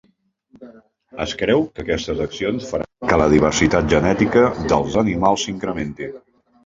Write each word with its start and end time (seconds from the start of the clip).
Es 1.25 1.33
creu 1.41 1.61
que 1.75 1.83
aquestes 1.83 2.23
accions 2.25 2.65
faran 2.71 3.11
que 3.11 3.19
la 3.23 3.27
diversitat 3.37 3.93
genètica 3.95 4.47
dels 4.73 4.97
animals 5.03 5.45
s'incrementi. 5.47 6.09